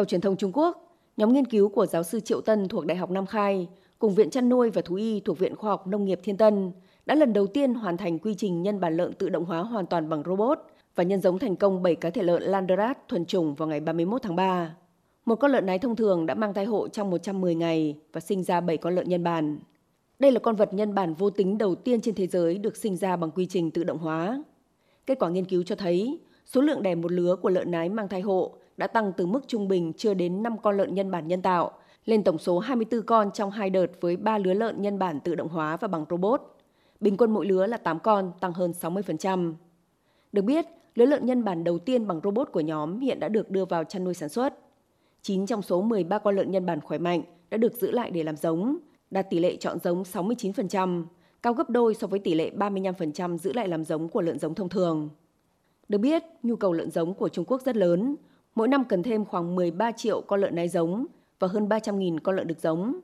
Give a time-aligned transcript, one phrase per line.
[0.00, 2.96] Theo truyền thông Trung Quốc, nhóm nghiên cứu của giáo sư Triệu Tân thuộc Đại
[2.96, 3.68] học Nam Khai
[3.98, 6.72] cùng Viện Chăn nuôi và Thú y thuộc Viện Khoa học Nông nghiệp Thiên Tân
[7.06, 9.86] đã lần đầu tiên hoàn thành quy trình nhân bản lợn tự động hóa hoàn
[9.86, 10.58] toàn bằng robot
[10.94, 14.22] và nhân giống thành công 7 cá thể lợn Landerat thuần chủng vào ngày 31
[14.22, 14.74] tháng 3.
[15.24, 18.42] Một con lợn nái thông thường đã mang thai hộ trong 110 ngày và sinh
[18.42, 19.58] ra 7 con lợn nhân bản.
[20.18, 22.96] Đây là con vật nhân bản vô tính đầu tiên trên thế giới được sinh
[22.96, 24.42] ra bằng quy trình tự động hóa.
[25.06, 28.08] Kết quả nghiên cứu cho thấy số lượng đẻ một lứa của lợn nái mang
[28.08, 31.28] thai hộ đã tăng từ mức trung bình chưa đến 5 con lợn nhân bản
[31.28, 31.70] nhân tạo
[32.04, 35.34] lên tổng số 24 con trong hai đợt với 3 lứa lợn nhân bản tự
[35.34, 36.42] động hóa và bằng robot.
[37.00, 39.54] Bình quân mỗi lứa là 8 con, tăng hơn 60%.
[40.32, 43.50] Được biết, lứa lợn nhân bản đầu tiên bằng robot của nhóm hiện đã được
[43.50, 44.54] đưa vào chăn nuôi sản xuất.
[45.22, 48.22] 9 trong số 13 con lợn nhân bản khỏe mạnh đã được giữ lại để
[48.22, 48.76] làm giống,
[49.10, 51.04] đạt tỷ lệ chọn giống 69%,
[51.42, 54.54] cao gấp đôi so với tỷ lệ 35% giữ lại làm giống của lợn giống
[54.54, 55.08] thông thường.
[55.88, 58.16] Được biết, nhu cầu lợn giống của Trung Quốc rất lớn,
[58.54, 61.06] mỗi năm cần thêm khoảng 13 triệu con lợn nái giống
[61.38, 63.00] và hơn 300.000 con lợn được giống.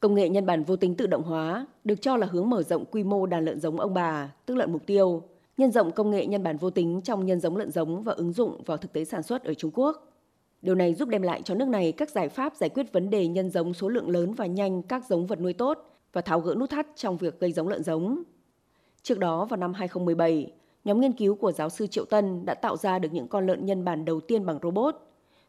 [0.00, 2.84] Công nghệ nhân bản vô tính tự động hóa được cho là hướng mở rộng
[2.84, 5.22] quy mô đàn lợn giống ông bà, tức lợn mục tiêu,
[5.56, 8.32] nhân rộng công nghệ nhân bản vô tính trong nhân giống lợn giống và ứng
[8.32, 10.12] dụng vào thực tế sản xuất ở Trung Quốc.
[10.62, 13.26] Điều này giúp đem lại cho nước này các giải pháp giải quyết vấn đề
[13.26, 16.54] nhân giống số lượng lớn và nhanh các giống vật nuôi tốt và tháo gỡ
[16.54, 18.22] nút thắt trong việc gây giống lợn giống.
[19.02, 20.52] Trước đó vào năm 2017,
[20.84, 23.66] nhóm nghiên cứu của giáo sư Triệu Tân đã tạo ra được những con lợn
[23.66, 24.96] nhân bản đầu tiên bằng robot.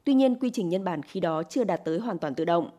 [0.03, 2.69] Tuy nhiên, quy trình nhân bản khi đó chưa đạt tới hoàn toàn tự động.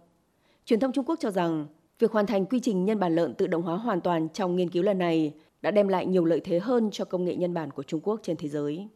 [0.65, 1.67] Truyền thông Trung Quốc cho rằng,
[1.99, 4.71] việc hoàn thành quy trình nhân bản lợn tự động hóa hoàn toàn trong nghiên
[4.71, 7.71] cứu lần này đã đem lại nhiều lợi thế hơn cho công nghệ nhân bản
[7.71, 8.89] của Trung Quốc trên thế giới.